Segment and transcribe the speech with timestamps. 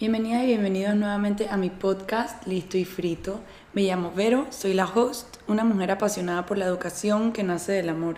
[0.00, 3.40] Bienvenidas y bienvenidos nuevamente a mi podcast Listo y Frito.
[3.74, 7.88] Me llamo Vero, soy la host, una mujer apasionada por la educación que nace del
[7.88, 8.16] amor.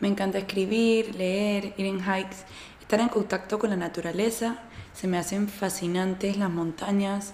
[0.00, 2.44] Me encanta escribir, leer, ir en hikes,
[2.78, 4.58] estar en contacto con la naturaleza.
[4.92, 7.32] Se me hacen fascinantes las montañas,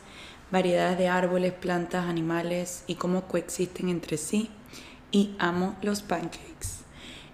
[0.53, 4.51] variedades de árboles, plantas, animales y cómo coexisten entre sí.
[5.11, 6.85] Y amo los pancakes.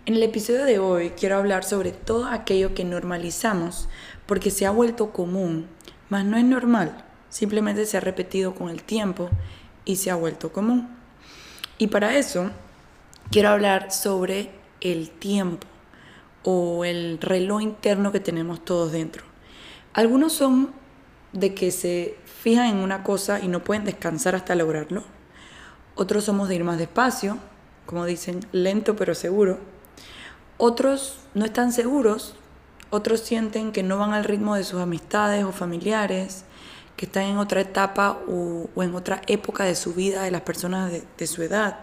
[0.07, 3.91] En el episodio de hoy quiero hablar sobre todo aquello que normalizamos
[4.25, 5.69] porque se ha vuelto común,
[6.09, 9.31] mas no es normal, simplemente se ha repetido con el tiempo
[9.85, 10.89] y se ha vuelto común.
[11.79, 12.51] Y para eso
[13.31, 15.67] quiero hablar sobre el tiempo
[16.43, 19.25] o el reloj interno que tenemos todos dentro.
[19.93, 20.73] Algunos son
[21.33, 25.03] de que se fijan en una cosa y no pueden descansar hasta lograrlo.
[25.95, 27.39] Otros somos de ir más despacio,
[27.87, 29.59] como dicen, lento pero seguro.
[30.59, 32.35] Otros no están seguros,
[32.97, 36.45] otros sienten que no van al ritmo de sus amistades o familiares,
[36.97, 40.91] que están en otra etapa o, en otra época de su vida de las personas
[40.91, 41.79] de, de su edad.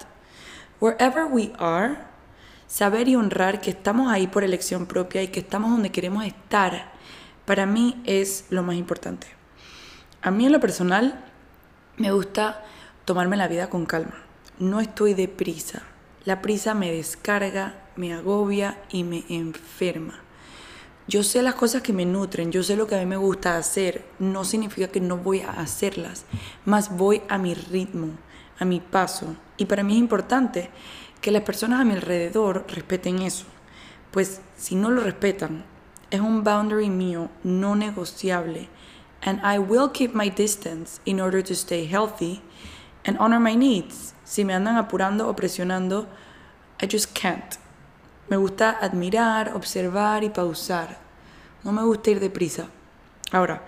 [0.81, 1.97] Wherever we are,
[2.67, 6.91] saber y honrar que estamos ahí por elección propia y que estamos donde queremos estar,
[7.45, 9.27] para mí es lo más importante.
[10.21, 11.23] A mí en lo personal
[11.97, 12.63] me gusta
[13.05, 14.15] tomarme la vida con calma.
[14.57, 15.83] No estoy deprisa.
[16.25, 20.22] La prisa me descarga, me agobia y me enferma.
[21.05, 23.57] Yo sé las cosas que me nutren, yo sé lo que a mí me gusta
[23.57, 26.23] hacer, no significa que no voy a hacerlas,
[26.63, 28.11] más voy a mi ritmo,
[28.57, 29.35] a mi paso.
[29.57, 30.69] Y para mí es importante
[31.19, 33.45] que las personas a mi alrededor respeten eso,
[34.11, 35.65] pues si no lo respetan,
[36.09, 38.69] es un boundary mío no negociable,
[39.25, 42.41] and I will keep my distance in order to stay healthy
[43.05, 44.13] and honor my needs.
[44.23, 46.07] Si me andan apurando o presionando,
[46.81, 47.57] I just can't.
[48.29, 50.97] Me gusta admirar, observar y pausar.
[51.63, 52.67] No me gusta ir deprisa.
[53.31, 53.63] Ahora,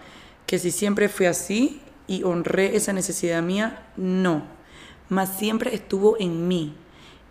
[0.46, 4.44] que si siempre fui así y honré esa necesidad mía, no.
[5.10, 6.76] Mas siempre estuvo en mí.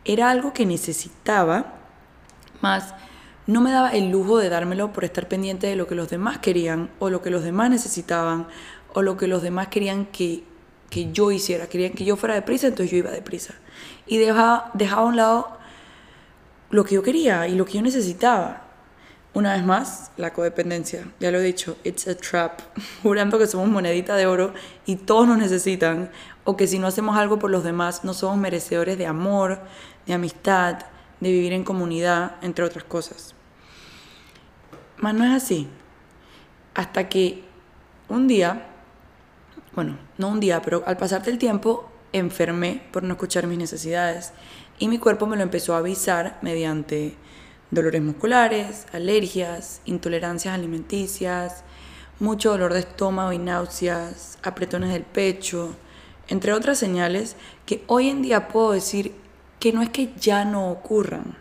[0.05, 1.75] Era algo que necesitaba,
[2.61, 2.95] mas
[3.47, 6.39] no me daba el lujo de dármelo por estar pendiente de lo que los demás
[6.39, 8.47] querían o lo que los demás necesitaban
[8.95, 10.45] o lo que los demás querían que,
[10.91, 11.69] que yo hiciera.
[11.69, 13.55] Querían que yo fuera deprisa, entonces yo iba deprisa.
[14.07, 15.59] Y dejaba, dejaba a un lado
[16.71, 18.63] lo que yo quería y lo que yo necesitaba.
[19.35, 21.09] Una vez más, la codependencia.
[21.19, 22.61] Ya lo he dicho, it's a trap.
[23.03, 24.55] Jurando que somos monedita de oro
[24.87, 26.11] y todos nos necesitan.
[26.45, 29.59] O que si no hacemos algo por los demás, no somos merecedores de amor,
[30.07, 30.79] de amistad,
[31.21, 33.35] de vivir en comunidad, entre otras cosas.
[34.99, 35.69] Mas no es así.
[36.75, 37.43] Hasta que
[38.09, 38.67] un día,
[39.75, 44.33] bueno, no un día, pero al pasarte el tiempo, enfermé por no escuchar mis necesidades
[44.79, 47.17] y mi cuerpo me lo empezó a avisar mediante
[47.71, 51.65] dolores musculares, alergias, intolerancias alimenticias,
[52.21, 55.75] mucho dolor de estómago y náuseas, apretones del pecho,
[56.29, 57.37] entre otras señales
[57.67, 59.13] que hoy en día puedo decir
[59.61, 61.37] que no es que ya no ocurran,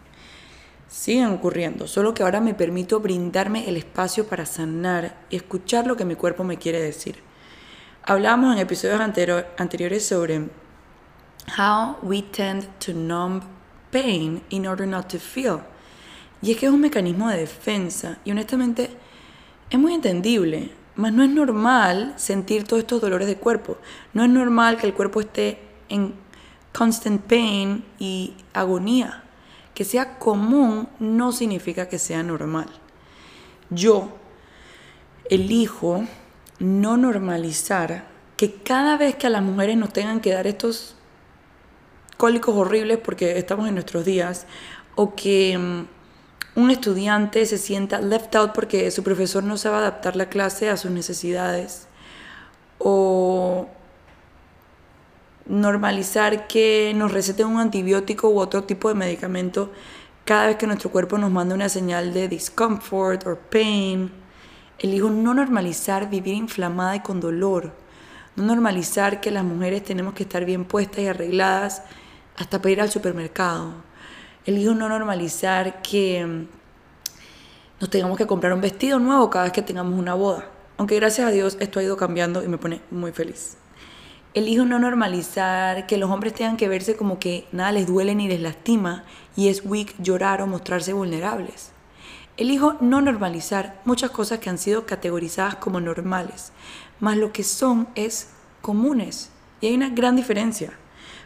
[0.87, 5.97] siguen ocurriendo, solo que ahora me permito brindarme el espacio para sanar y escuchar lo
[5.97, 7.17] que mi cuerpo me quiere decir.
[8.03, 10.49] Hablábamos en episodios anteriores sobre
[11.57, 13.41] how we tend to numb
[13.91, 15.61] pain in order not to feel.
[16.41, 18.89] Y es que es un mecanismo de defensa y honestamente
[19.69, 23.77] es muy entendible, mas no es normal sentir todos estos dolores de cuerpo.
[24.13, 25.59] No es normal que el cuerpo esté
[25.89, 26.13] en
[26.73, 29.23] constant pain y agonía.
[29.73, 32.67] Que sea común no significa que sea normal.
[33.69, 34.09] Yo
[35.29, 36.05] elijo
[36.59, 38.05] no normalizar
[38.37, 40.95] que cada vez que a las mujeres nos tengan que dar estos
[42.17, 44.45] cólicos horribles porque estamos en nuestros días,
[44.95, 50.15] o que mm, un estudiante se sienta left out porque su profesor no sabe adaptar
[50.15, 51.87] la clase a sus necesidades,
[52.79, 53.67] o
[55.45, 59.71] normalizar que nos receten un antibiótico u otro tipo de medicamento
[60.25, 64.11] cada vez que nuestro cuerpo nos manda una señal de discomfort o pain.
[64.79, 67.73] Elijo no normalizar vivir inflamada y con dolor.
[68.35, 71.83] No normalizar que las mujeres tenemos que estar bien puestas y arregladas
[72.37, 73.73] hasta para ir al supermercado.
[74.45, 76.47] Elijo no normalizar que mm,
[77.79, 80.49] nos tengamos que comprar un vestido nuevo cada vez que tengamos una boda.
[80.77, 83.57] Aunque gracias a Dios esto ha ido cambiando y me pone muy feliz.
[84.33, 88.27] Elijo no normalizar que los hombres tengan que verse como que nada les duele ni
[88.27, 89.03] les lastima
[89.35, 91.71] y es weak llorar o mostrarse vulnerables.
[92.35, 96.51] Elijo no normalizar muchas cosas que han sido categorizadas como normales,
[96.99, 98.29] más lo que son es
[98.61, 99.29] comunes.
[99.61, 100.73] Y hay una gran diferencia.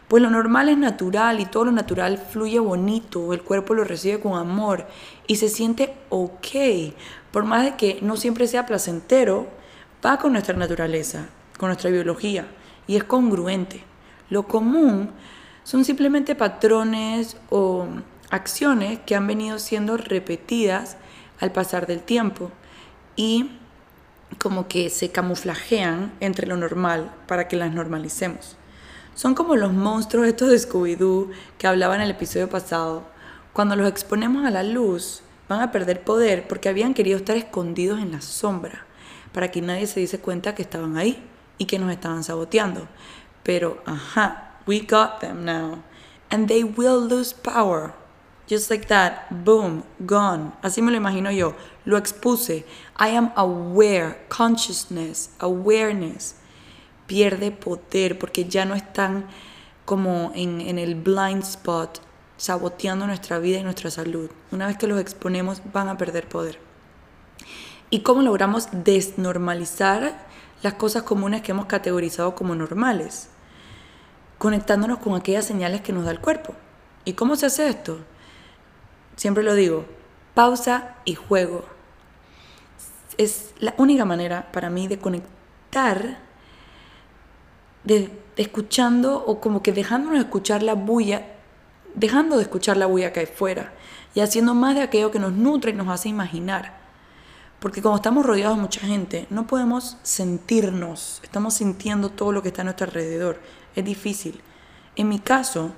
[0.08, 4.20] Pues lo normal es natural y todo lo natural fluye bonito, el cuerpo lo recibe
[4.20, 4.86] con amor
[5.26, 6.94] y se siente ok.
[7.30, 9.48] Por más de que no siempre sea placentero,
[10.04, 11.26] va con nuestra naturaleza,
[11.58, 12.46] con nuestra biología
[12.86, 13.84] y es congruente.
[14.30, 15.10] Lo común
[15.62, 17.86] son simplemente patrones o
[18.30, 20.96] acciones que han venido siendo repetidas
[21.40, 22.50] al pasar del tiempo
[23.14, 23.50] y
[24.38, 28.57] como que se camuflajean entre lo normal para que las normalicemos.
[29.18, 33.02] Son como los monstruos estos de Scooby-Doo que hablaba en el episodio pasado.
[33.52, 37.98] Cuando los exponemos a la luz, van a perder poder porque habían querido estar escondidos
[37.98, 38.86] en la sombra,
[39.32, 41.20] para que nadie se diese cuenta que estaban ahí
[41.58, 42.86] y que nos estaban saboteando.
[43.42, 45.82] Pero, ajá, we got them now.
[46.30, 47.94] And they will lose power.
[48.48, 50.52] Just like that, boom, gone.
[50.62, 51.56] Así me lo imagino yo.
[51.84, 52.64] Lo expuse.
[53.00, 56.36] I am aware, consciousness, awareness.
[57.08, 59.26] Pierde poder porque ya no están
[59.84, 62.00] como en, el blind spot
[62.36, 64.30] saboteando nuestra vida y nuestra salud.
[64.52, 66.60] Una vez que los exponemos van a perder poder.
[67.88, 70.26] ¿Y cómo logramos desnormalizar
[70.62, 73.30] las cosas comunes que hemos categorizado como normales?
[74.36, 76.54] Conectándonos con aquellas señales que nos da el cuerpo.
[77.06, 77.98] ¿Y cómo se hace esto?
[79.16, 79.86] Siempre lo digo,
[80.34, 81.64] pausa y juego.
[83.16, 86.18] Es la única manera para mí de conectar,
[87.88, 91.26] de, escuchando o como que dejándonos escuchar la bulla
[91.94, 93.72] dejando de escuchar la bulla que hay fuera
[94.14, 96.78] y haciendo más de aquello que nos nutre y nos hace imaginar.
[97.58, 102.48] Porque como estamos rodeados de mucha gente, no podemos sentirnos, estamos sintiendo todo lo que
[102.48, 103.40] está a nuestro alrededor.
[103.74, 104.40] Es difícil.
[104.94, 105.72] En mi caso,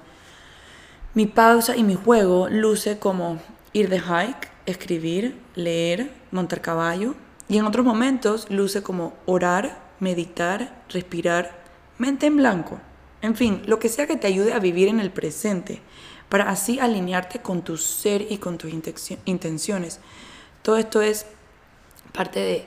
[1.15, 3.41] mi pausa y mi juego luce como
[3.73, 7.15] ir de hike, escribir, leer, montar caballo.
[7.49, 11.60] Y en otros momentos luce como orar, meditar, respirar,
[12.01, 12.81] mente en blanco.
[13.23, 15.83] En fin, lo que sea que te ayude a vivir en el presente,
[16.31, 18.73] para así alinearte con tu ser y con tus
[19.27, 20.01] intenciones.
[20.63, 21.27] Todo esto es
[22.13, 22.67] parte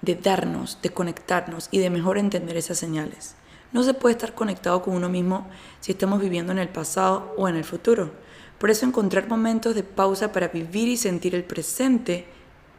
[0.00, 3.34] de, darnos, de conectarnos y de mejor entender esas señales.
[3.72, 5.46] No se puede estar conectado con uno mismo
[5.80, 8.12] si estamos viviendo en el pasado o en el futuro.
[8.58, 12.26] Por eso encontrar momentos de pausa para vivir y sentir el presente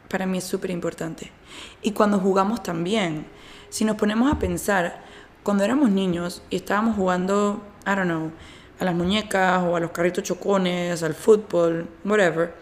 [0.08, 1.30] para mí es súper importante.
[1.82, 3.26] Y cuando jugamos también,
[3.68, 5.04] si nos ponemos a pensar,
[5.46, 8.32] cuando éramos niños y estábamos jugando, I don't know,
[8.80, 12.56] a las muñecas o a los carritos chocones, al fútbol, whatever,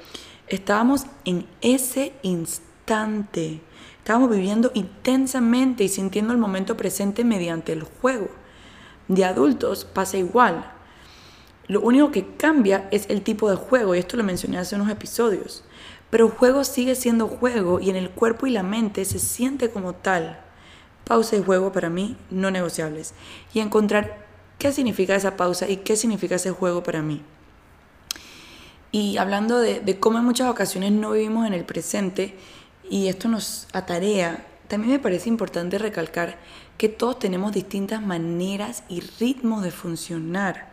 [0.49, 3.63] estábamos en ese instante.
[3.97, 8.29] Estábamos viviendo intensamente y sintiendo el momento presente mediante el juego.
[9.09, 10.71] De adultos pasa igual.
[11.69, 14.91] Lo único que cambia es el tipo de juego, y esto lo mencioné hace unos
[14.91, 15.65] episodios.
[16.11, 19.71] Pero el juego sigue siendo juego y en el cuerpo y la mente se siente
[19.71, 20.44] como tal
[21.05, 23.15] pausa y juego para mí no negociables.
[23.53, 24.25] Y encontrar
[24.59, 27.23] qué significa esa pausa y qué significa ese juego para mí.
[28.93, 32.37] Y hablando de, cómo en muchas ocasiones no vivimos en el presente
[32.89, 36.39] y esto nos atarea, también me parece importante recalcar
[36.79, 40.73] que todos tenemos distintas maneras y ritmos de funcionar.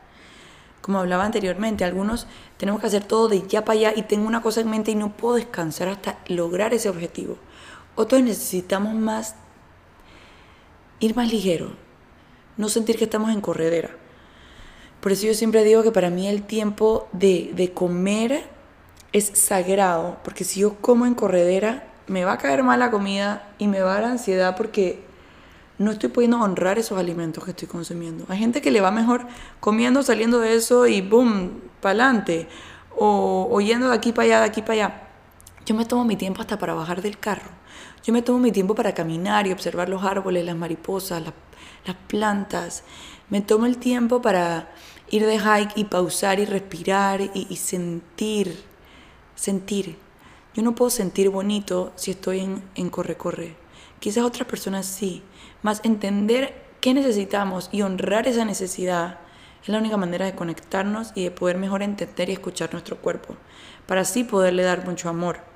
[0.81, 2.27] Como hablaba anteriormente, algunos
[2.57, 4.95] tenemos que hacer todo de ya para allá y tengo una cosa en mente y
[4.95, 7.37] no puedo descansar hasta lograr ese objetivo.
[7.95, 9.35] Otros necesitamos más
[11.01, 11.71] ir más ligero,
[12.57, 13.89] no sentir que estamos en corredera.
[15.01, 18.43] Por eso yo siempre digo que para mí el tiempo de, comer
[19.11, 23.51] es sagrado, porque si yo como en corredera, me va a caer mal la comida
[23.57, 25.03] y me va a dar ansiedad porque
[25.79, 28.25] no estoy pudiendo honrar esos alimentos que estoy consumiendo.
[28.29, 29.25] Hay gente que le va mejor
[29.59, 32.47] comiendo, saliendo de eso y boom, para adelante.
[32.95, 35.07] O, o yendo de aquí para allá, de aquí para allá.
[35.65, 37.60] Yo me tomo mi tiempo hasta para bajar del carro
[38.03, 42.83] yo me tomo mi tiempo para caminar y observar los árboles, las mariposas, las plantas.
[43.29, 44.71] Me tomo el tiempo para
[45.09, 48.63] ir de hike y pausar y respirar y, sentir,
[49.35, 49.97] sentir.
[50.55, 53.55] Yo no puedo sentir bonito si estoy en, en corre-corre.
[53.99, 55.21] Quizás otras personas sí.
[55.61, 59.19] Más entender qué necesitamos y honrar esa necesidad
[59.61, 63.35] es la única manera de conectarnos y de poder mejor entender y escuchar nuestro cuerpo,
[63.85, 65.50] para así poderle dar mucho amor.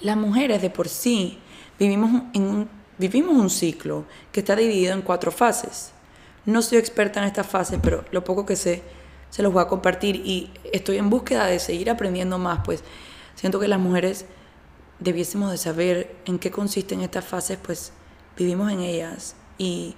[0.00, 1.38] Las mujeres de por sí
[1.78, 5.92] vivimos, un ciclo que está dividido en cuatro fases.
[6.44, 8.82] No soy experta en estas fases, pero lo poco que sé
[9.30, 12.82] se los voy a compartir y estoy en búsqueda de seguir aprendiendo más, pues
[13.34, 14.24] siento que las mujeres
[14.98, 17.92] debiésemos de saber en qué consisten estas fases, pues
[18.36, 19.94] vivimos en ellas y,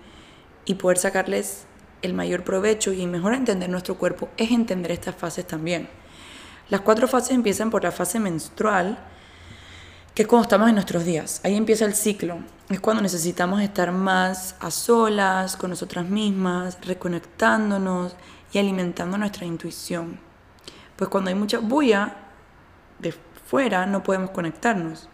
[0.64, 1.66] y poder sacarles
[2.02, 5.88] el mayor provecho y mejor entender nuestro cuerpo es entender estas fases también.
[6.68, 8.98] Las cuatro fases empiezan por la fase menstrual,
[10.18, 11.40] que es cuando estamos en nuestros días.
[11.44, 12.38] Ahí empieza el ciclo.
[12.68, 18.16] Es cuando necesitamos estar más a solas, con nosotras mismas, reconectándonos
[18.52, 20.18] y alimentando nuestra intuición.
[20.96, 22.16] Pues cuando hay mucha bulla
[22.98, 23.14] de
[23.46, 25.08] fuera no podemos conectarnos.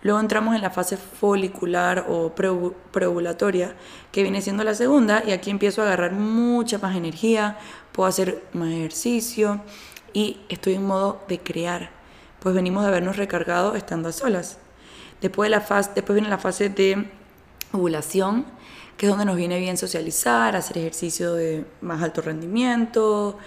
[0.00, 3.74] Luego entramos en la fase folicular o preovulatoria,
[4.10, 7.58] que viene siendo la segunda, y aquí empiezo a agarrar mucha más energía,
[7.92, 9.60] puedo hacer más ejercicio
[10.14, 11.97] y estoy en modo de crear,
[12.40, 14.58] pues venimos de habernos recargado estando a solas.
[15.20, 17.10] Después, de la fase, después viene la fase de
[17.72, 18.46] ovulación,
[18.96, 23.38] que es donde nos viene bien socializar, hacer ejercicio de más alto rendimiento.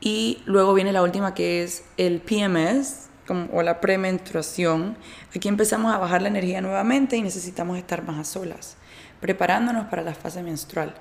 [0.00, 3.08] Y luego viene la última que es el PMS,
[3.52, 4.96] o la premenstruación.
[5.34, 8.76] Aquí empezamos a bajar la energía nuevamente y necesitamos estar más a solas,
[9.20, 10.94] preparándonos para la fase menstrual.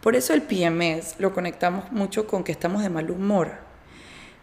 [0.00, 3.69] Por eso el PMS lo conectamos mucho con que estamos de mal humor.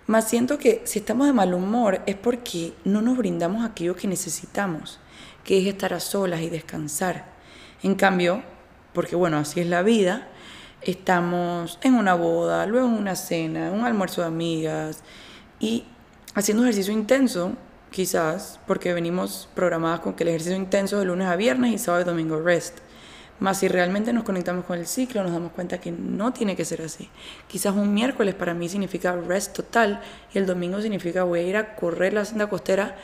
[0.08, 4.08] Más siento que si estamos de mal humor es porque no nos brindamos aquello que
[4.08, 5.00] necesitamos,
[5.44, 7.26] que es estar a solas y descansar.
[7.84, 8.42] En cambio,
[8.94, 10.30] porque bueno, así es la vida,
[10.82, 15.04] estamos en una boda, luego en una cena, en un almuerzo de amigas
[15.60, 15.84] y
[16.36, 17.58] haciendo ejercicio intenso,
[17.92, 22.04] quizás, porque venimos programadas con que el ejercicio intenso de lunes a viernes y sábado
[22.04, 22.80] y domingo rest.
[23.40, 26.66] Más si realmente nos conectamos con el ciclo, nos damos cuenta que no tiene que
[26.66, 27.10] ser así.
[27.48, 30.02] Quizás un miércoles para mí significa rest total
[30.34, 32.96] y el domingo significa voy a ir a correr la senda costera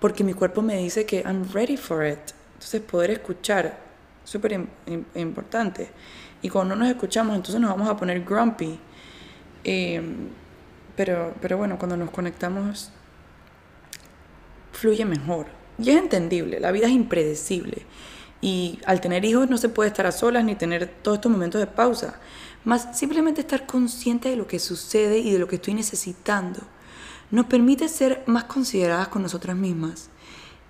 [0.00, 2.18] porque mi cuerpo me dice que I'm ready for it.
[2.54, 3.78] Entonces poder escuchar,
[4.24, 4.66] súper
[5.14, 5.90] importante.
[6.40, 8.78] Y cuando no nos escuchamos, entonces nos vamos a poner grumpy.
[9.64, 10.00] Eh,
[10.96, 12.92] pero, pero bueno, cuando nos conectamos
[14.72, 15.46] fluye mejor.
[15.78, 17.82] Y es entendible, la vida es impredecible.
[18.40, 21.60] Y al tener hijos no se puede estar a solas ni tener todos estos momentos
[21.60, 22.20] de pausa.
[22.64, 26.60] Más simplemente estar consciente de lo que sucede y de lo que estoy necesitando
[27.30, 30.08] nos permite ser más consideradas con nosotras mismas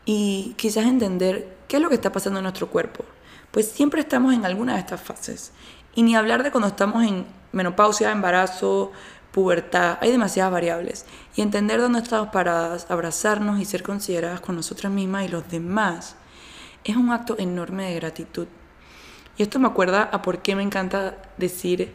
[0.04, 3.04] y quizás entender qué es lo que está pasando en nuestro cuerpo.
[3.50, 5.52] Pues siempre estamos en alguna de estas fases.
[5.94, 8.92] Y ni hablar de cuando estamos en menopausia, embarazo,
[9.32, 11.06] pubertad, hay demasiadas variables.
[11.36, 16.16] Y entender dónde estamos paradas, abrazarnos y ser consideradas con nosotras mismas y los demás
[16.84, 18.46] es un acto enorme de gratitud.
[19.36, 21.92] Y esto me acuerda a por qué me encanta decir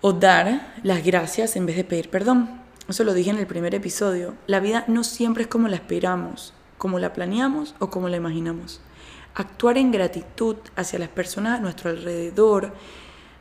[0.00, 2.60] o dar las gracias en vez de pedir perdón.
[2.88, 4.34] Eso lo dije en el primer episodio.
[4.46, 8.80] La vida no siempre es como la esperamos, como la planeamos o como la imaginamos.
[9.34, 12.74] Actuar en gratitud hacia las personas a nuestro alrededor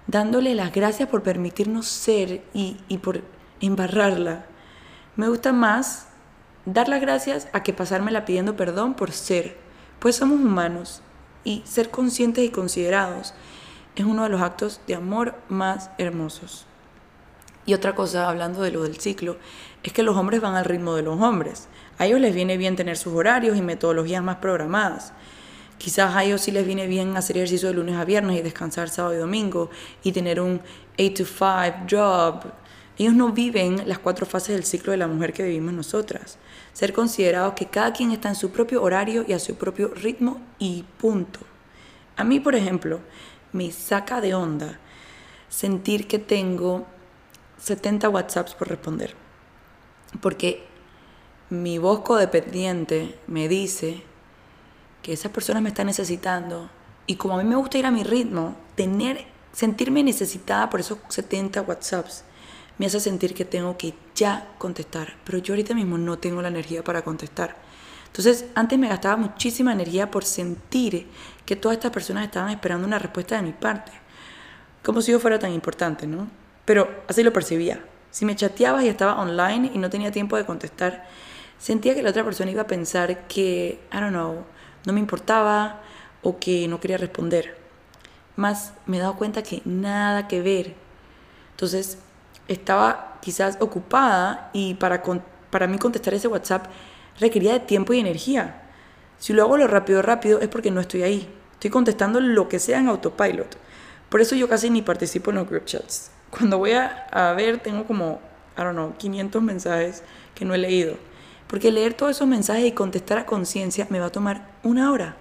[0.08, 3.22] dándole las gracias por permitirnos ser y, por
[3.62, 4.46] embarrarla.
[5.15, 6.08] Me gusta más
[6.65, 9.58] dar las gracias a que pasármela pidiendo perdón por ser,
[10.01, 11.03] pues somos humanos
[11.43, 13.36] y ser conscientes y considerados
[13.96, 16.65] es uno de los actos de amor más hermosos.
[17.67, 19.38] Y otra cosa, hablando de lo del ciclo,
[19.84, 21.67] es que los hombres van al ritmo de los hombres.
[22.00, 25.13] A ellos les viene bien tener sus horarios y metodologías más programadas.
[25.77, 28.89] Quizás a ellos sí les viene bien hacer ejercicio de lunes a viernes y descansar
[28.89, 29.70] sábado y domingo
[30.01, 30.62] y tener un
[30.98, 32.61] 8 to 5 job.
[32.98, 36.38] Ellos no viven las cuatro fases del ciclo de la mujer que vivimos nosotras.
[36.74, 40.41] Ser considerados que cada quien está en su propio horario y a su propio ritmo
[40.60, 41.39] y punto.
[42.17, 43.00] A mí, por ejemplo,
[43.53, 44.79] me saca de onda
[45.50, 46.86] sentir que tengo
[47.60, 49.15] 70 WhatsApps por responder.
[50.21, 50.65] Porque
[51.50, 54.03] mi voz codependiente me dice
[55.01, 56.69] que esas personas me están necesitando
[57.07, 61.00] y como a mí me gusta ir a mi ritmo, tener, sentirme necesitada por esos
[61.10, 62.24] 70 WhatsApps
[62.81, 66.47] me hace sentir que tengo que ya contestar, pero yo ahorita mismo no tengo la
[66.47, 67.55] energía para contestar.
[68.07, 71.05] Entonces, antes me gastaba muchísima energía por sentir
[71.45, 73.91] que todas estas personas estaban esperando una respuesta de mi parte,
[74.81, 76.27] como si yo fuera tan importante, ¿no?
[76.65, 77.85] Pero así lo percibía.
[78.09, 81.05] Si me chateabas y estaba online y no tenía tiempo de contestar,
[81.59, 84.43] sentía que la otra persona iba a pensar que, I don't know,
[84.88, 85.83] no me importaba
[86.23, 87.55] o que no quería responder.
[88.38, 90.73] Más me he dado cuenta que nada que ver.
[91.51, 92.00] Entonces
[92.51, 95.03] estaba quizás ocupada y para,
[95.50, 96.65] para mí contestar ese WhatsApp
[97.20, 98.63] requería de tiempo y energía.
[99.20, 101.29] Si lo hago lo rápido, rápido es porque no estoy ahí.
[101.53, 103.58] Estoy contestando lo que sea en autopilot.
[104.10, 106.12] Por eso yo casi ni participo en los group chats.
[106.29, 108.20] Cuando voy a, a ver, tengo como,
[108.58, 110.03] I don't know, 500 mensajes
[110.34, 111.12] que no he leído
[111.51, 115.17] porque leer todos esos mensajes y contestar a conciencia me va a tomar una hora.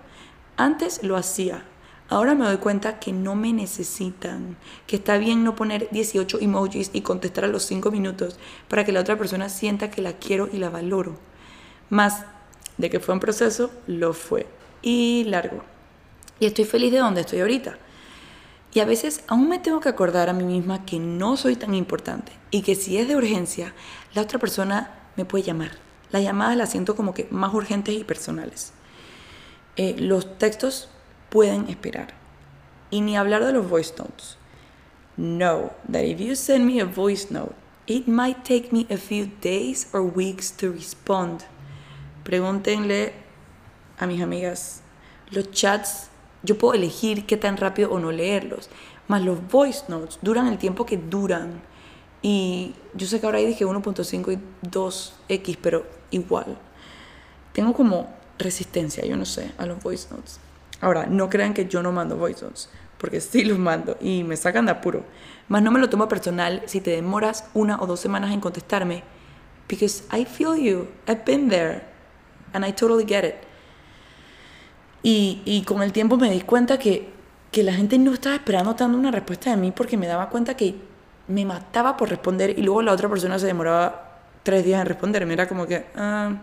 [0.56, 1.64] Antes lo hacía.
[2.10, 6.90] Ahora me doy cuenta que no me necesitan, que está bien no poner 18 emojis
[6.92, 8.38] y contestar a los 5 minutos
[8.68, 11.16] para que la otra persona sienta que la quiero y la valoro.
[11.88, 12.26] Más
[12.76, 14.46] de que fue un proceso, lo fue.
[14.82, 15.62] Y largo.
[16.38, 17.78] Y estoy feliz de donde estoy ahorita.
[18.74, 21.74] Y a veces aún me tengo que acordar a mí misma que no soy tan
[21.74, 23.72] importante y que si es de urgencia,
[24.14, 28.04] la otra persona me puede llamar las llamadas las siento como que más urgentes y
[28.04, 28.72] personales.
[29.76, 30.88] Eh, los textos
[31.30, 32.08] pueden esperar.
[32.90, 34.36] Y ni hablar de los voice notes.
[35.16, 37.54] Know that if you send me a voice note,
[37.86, 41.44] it might take me a few days or weeks to respond.
[42.24, 43.12] Pregúntenle
[43.98, 44.82] a mis amigas,
[45.30, 46.08] los chats,
[46.42, 48.70] yo puedo elegir qué tan rápido o no leerlos,
[49.08, 51.62] más los voice notes duran el tiempo que duran.
[52.22, 56.58] Y yo sé que ahora ahí dije 1.5 y 2x, pero igual.
[57.52, 58.08] Tengo como
[58.38, 60.38] resistencia, yo no sé, a los voice notes.
[60.80, 62.46] Ahora, no crean que yo no mando voice
[62.98, 65.04] porque sí los mando y me sacan de apuro.
[65.48, 69.02] Más no me lo tomo personal si te demoras una o dos semanas en contestarme,
[69.68, 71.82] because I feel you, I've been there,
[72.52, 73.34] and I totally get it.
[75.02, 77.08] Y, y con el tiempo me di cuenta que,
[77.50, 80.54] que la gente no estaba esperando tanto una respuesta de mí porque me daba cuenta
[80.54, 80.74] que
[81.26, 85.24] me mataba por responder y luego la otra persona se demoraba tres días en responder.
[85.24, 86.34] Me era como que, uh,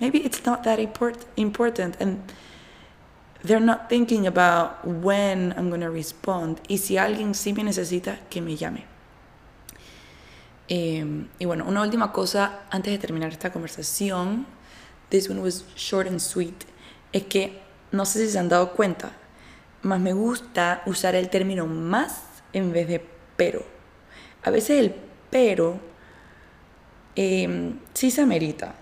[0.00, 1.96] maybe it's not that important,
[3.44, 6.60] they're not thinking about when I'm going to respond.
[6.68, 8.84] Y si alguien sí me necesita, que me llame.
[10.68, 14.46] Eh, y bueno, una última cosa antes de terminar esta conversación.
[15.10, 16.64] This one was short and sweet.
[17.12, 17.60] Es que
[17.92, 19.12] no sé si se han dado cuenta,
[19.82, 22.22] más me gusta usar el término más
[22.52, 23.62] en vez de pero.
[24.42, 24.94] A veces el
[25.30, 25.78] pero
[27.14, 28.74] eh, sí se amerita,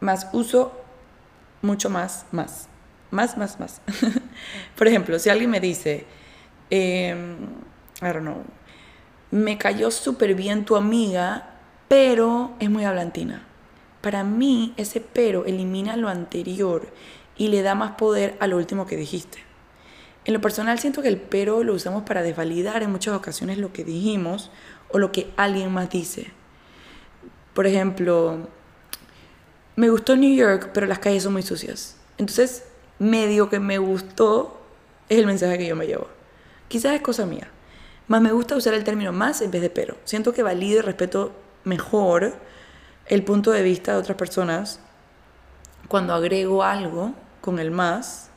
[0.00, 0.72] más uso
[1.62, 2.68] mucho más, más,
[3.10, 3.80] más, más, más.
[4.76, 6.06] Por ejemplo, si alguien me dice,
[6.70, 7.14] eh,
[8.00, 8.44] I don't know,
[9.30, 11.50] me cayó súper bien tu amiga,
[11.88, 13.46] pero es muy hablantina.
[14.00, 16.88] Para mí, ese pero elimina lo anterior
[17.36, 19.38] y le da más poder a lo último que dijiste.
[20.24, 23.72] En lo personal siento que el pero lo usamos para desvalidar en muchas ocasiones lo
[23.72, 24.50] que dijimos
[24.90, 26.32] o lo que alguien más dice.
[27.54, 28.48] Por ejemplo,
[29.76, 31.96] me gustó New York, pero las calles son muy sucias.
[32.18, 32.64] Entonces,
[33.00, 34.60] medio que me gustó
[35.08, 36.06] es el mensaje que yo me llevo.
[36.68, 37.48] Quizás es cosa mía.
[38.06, 39.96] Más me gusta usar el término más en vez de pero.
[40.04, 41.32] Siento que valido y respeto
[41.64, 42.34] mejor
[43.06, 44.80] el punto de vista de otras personas
[45.88, 48.30] cuando agrego algo con el más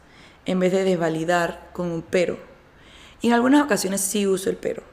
[0.45, 2.39] en vez de desvalidar con un pero.
[3.21, 4.83] Y en algunas ocasiones sí uso el pero,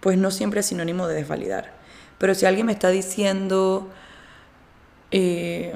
[0.00, 1.72] pues no siempre es sinónimo de desvalidar.
[2.18, 3.90] Pero si alguien me está diciendo,
[5.10, 5.74] eh,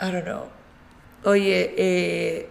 [0.00, 0.55] I don't know,
[1.26, 2.48] oye, eh,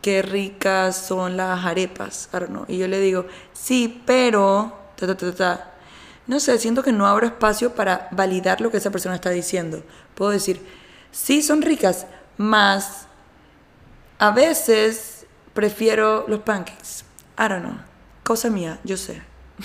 [0.00, 5.72] qué ricas son las arepas, know, y yo le digo, sí, pero, ta, ta, ta.
[6.28, 9.82] no sé, siento que no abro espacio para validar lo que esa persona está diciendo.
[10.14, 10.64] Puedo decir,
[11.10, 13.08] sí son ricas, más
[14.18, 17.04] a veces prefiero los pancakes.
[17.38, 17.78] I don't know.
[18.22, 19.20] Cosa mía, yo sé.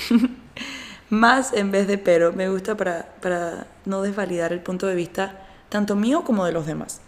[1.09, 2.33] más en vez de pero.
[2.33, 6.65] Me gusta para, para no desvalidar el punto de vista tanto mío como de los
[6.65, 7.01] demás.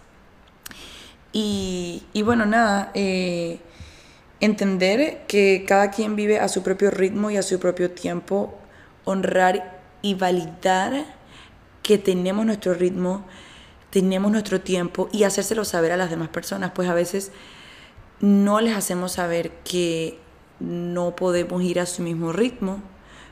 [1.34, 3.60] Y, y bueno, nada, eh,
[4.40, 8.54] entender que cada quien vive a su propio ritmo y a su propio tiempo,
[9.04, 11.06] honrar y validar
[11.82, 13.26] que tenemos nuestro ritmo,
[13.90, 17.32] tenemos nuestro tiempo y hacérselo saber a las demás personas, pues a veces
[18.20, 20.18] no les hacemos saber que
[20.60, 22.82] no podemos ir a su mismo ritmo,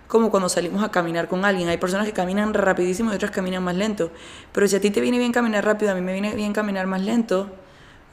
[0.07, 1.69] como cuando salimos a caminar con alguien.
[1.69, 4.11] Hay personas que caminan rapidísimo y otras caminan más lento,
[4.51, 6.87] pero si a ti te viene bien caminar rápido, a mí me viene bien caminar
[6.87, 7.49] más lento,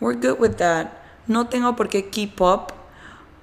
[0.00, 0.92] we're good with that.
[1.26, 2.72] No tengo por qué keep up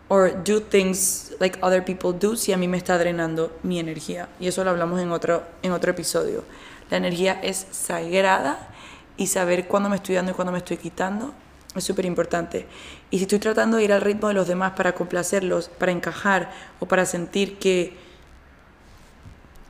[0.10, 4.30] or do things like other people do si a mí me está drenando mi energía.
[4.40, 6.44] Y eso lo hablamos en otro, en otro episodio.
[6.90, 8.70] La energía es sagrada
[9.18, 11.34] y saber cuándo me estoy dando y cuándo me estoy quitando
[11.76, 12.66] es súper importante.
[13.12, 16.52] Y si estoy tratando de ir al ritmo de los demás para complacerlos, para encajar
[16.80, 17.98] o para sentir que,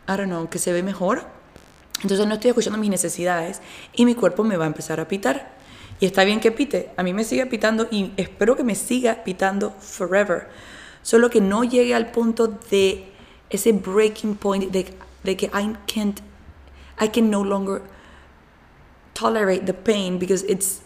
[0.08, 1.26] I don't know, que se ve mejor,
[2.02, 3.62] entonces no estoy escuchando mis necesidades
[3.94, 5.56] y mi cuerpo me va a empezar a pitar.
[6.00, 9.24] Y está bien que pite, a mí me sigue pitando y espero que me siga
[9.24, 10.50] pitando forever.
[11.02, 13.12] Solo que no llegue al punto de
[13.50, 16.20] ese breaking point de, que I can't,
[17.00, 17.82] I can no longer
[19.14, 20.82] tolerate the pain because it's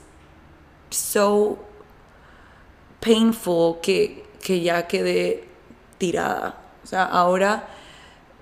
[0.92, 1.58] so
[3.02, 5.46] painful que, que ya quedé
[5.98, 6.56] tirada.
[6.84, 7.68] O sea, ahora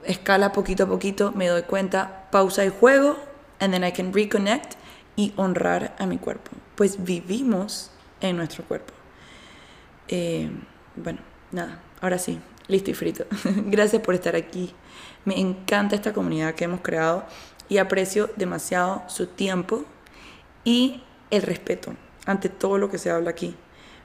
[0.04, 3.16] escala poquito a poquito, me doy cuenta, pausa el juego,
[3.60, 4.76] and then I can reconnect
[5.18, 6.52] y honrar a mi cuerpo.
[6.76, 8.94] Pues vivimos en nuestro cuerpo.
[10.08, 10.50] Eh,
[10.96, 11.20] bueno,
[11.52, 13.26] nada, ahora sí, listo y frito.
[13.66, 14.74] Gracias por estar aquí.
[15.26, 17.26] Me encanta esta comunidad que hemos creado
[17.68, 19.84] y aprecio demasiado su tiempo
[20.64, 21.94] y el respeto
[22.26, 23.56] ante todo lo que se habla aquí.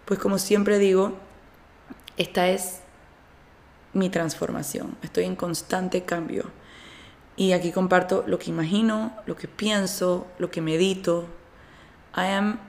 [0.04, 1.16] Pues como siempre digo,
[2.16, 2.80] esta es
[3.92, 4.96] mi transformación.
[5.02, 6.50] Estoy en constante cambio.
[7.42, 11.26] Y aquí comparto lo que imagino, lo que pienso, lo que medito.
[12.16, 12.60] I am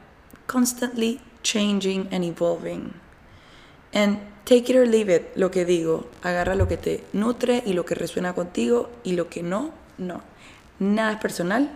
[0.47, 2.91] constantly changing and evolving.
[3.93, 6.09] And take it or leave it, lo que digo.
[6.23, 10.23] Agarra lo que te nutre y lo que resuena contigo y lo que no, no.
[10.79, 11.69] Nada es personal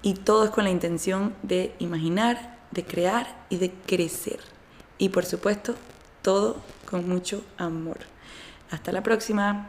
[0.00, 4.40] y todo es con la intención de imaginar, de crear y de crecer.
[4.96, 5.74] Y por supuesto,
[6.22, 7.98] todo con mucho amor.
[8.70, 9.68] Hasta la próxima.